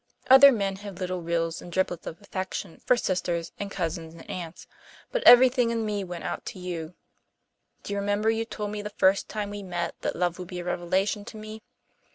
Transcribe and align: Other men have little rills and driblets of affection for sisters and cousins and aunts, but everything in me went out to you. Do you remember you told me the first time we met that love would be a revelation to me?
Other 0.31 0.51
men 0.51 0.77
have 0.77 0.99
little 0.99 1.21
rills 1.21 1.61
and 1.61 1.71
driblets 1.71 2.07
of 2.07 2.19
affection 2.19 2.79
for 2.87 2.97
sisters 2.97 3.51
and 3.59 3.69
cousins 3.69 4.15
and 4.15 4.27
aunts, 4.27 4.65
but 5.11 5.21
everything 5.27 5.69
in 5.69 5.85
me 5.85 6.03
went 6.03 6.23
out 6.23 6.43
to 6.47 6.57
you. 6.59 6.95
Do 7.83 7.93
you 7.93 7.99
remember 7.99 8.31
you 8.31 8.43
told 8.43 8.71
me 8.71 8.81
the 8.81 8.89
first 8.89 9.29
time 9.29 9.51
we 9.51 9.61
met 9.61 9.93
that 10.01 10.15
love 10.15 10.39
would 10.39 10.47
be 10.47 10.57
a 10.59 10.63
revelation 10.63 11.23
to 11.25 11.37
me? 11.37 11.61